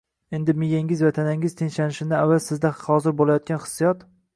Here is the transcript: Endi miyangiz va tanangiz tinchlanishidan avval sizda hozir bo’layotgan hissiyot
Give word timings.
Endi 0.37 0.55
miyangiz 0.63 1.03
va 1.07 1.11
tanangiz 1.19 1.57
tinchlanishidan 1.61 2.19
avval 2.23 2.45
sizda 2.49 2.77
hozir 2.85 3.19
bo’layotgan 3.23 3.67
hissiyot 3.69 4.07